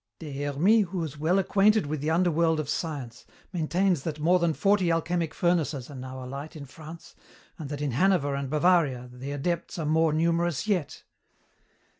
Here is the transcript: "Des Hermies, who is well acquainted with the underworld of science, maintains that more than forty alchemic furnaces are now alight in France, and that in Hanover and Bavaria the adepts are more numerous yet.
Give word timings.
"Des 0.17 0.33
Hermies, 0.33 0.87
who 0.87 1.03
is 1.03 1.19
well 1.19 1.37
acquainted 1.37 1.85
with 1.85 2.01
the 2.01 2.09
underworld 2.09 2.59
of 2.59 2.67
science, 2.67 3.23
maintains 3.53 4.01
that 4.01 4.19
more 4.19 4.39
than 4.39 4.51
forty 4.51 4.89
alchemic 4.91 5.31
furnaces 5.31 5.91
are 5.91 5.95
now 5.95 6.23
alight 6.23 6.55
in 6.55 6.65
France, 6.65 7.13
and 7.59 7.69
that 7.69 7.81
in 7.83 7.91
Hanover 7.91 8.33
and 8.33 8.49
Bavaria 8.49 9.07
the 9.13 9.29
adepts 9.31 9.77
are 9.77 9.85
more 9.85 10.11
numerous 10.11 10.65
yet. 10.65 11.03